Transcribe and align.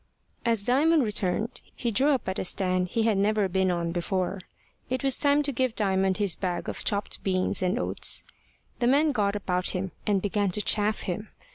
As 0.47 0.65
Diamond 0.65 1.03
returned, 1.03 1.61
he 1.75 1.91
drew 1.91 2.09
up 2.09 2.27
at 2.27 2.39
a 2.39 2.43
stand 2.43 2.87
he 2.87 3.03
had 3.03 3.19
never 3.19 3.47
been 3.47 3.69
on 3.69 3.91
before: 3.91 4.39
it 4.89 5.03
was 5.03 5.15
time 5.15 5.43
to 5.43 5.51
give 5.51 5.75
Diamond 5.75 6.17
his 6.17 6.33
bag 6.33 6.67
of 6.67 6.83
chopped 6.83 7.21
beans 7.23 7.61
and 7.61 7.77
oats. 7.77 8.23
The 8.79 8.87
men 8.87 9.11
got 9.11 9.35
about 9.35 9.69
him, 9.77 9.91
and 10.07 10.19
began 10.19 10.49
to 10.53 10.61
chaff 10.63 11.01
him. 11.01 11.29